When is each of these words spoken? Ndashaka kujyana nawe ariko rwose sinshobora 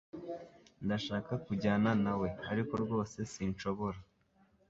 Ndashaka 0.85 1.31
kujyana 1.45 1.91
nawe 2.03 2.27
ariko 2.51 2.73
rwose 2.83 3.17
sinshobora 3.31 3.99